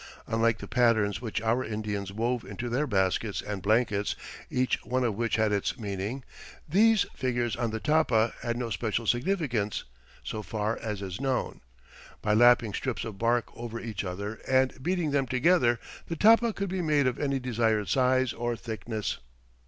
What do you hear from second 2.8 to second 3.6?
baskets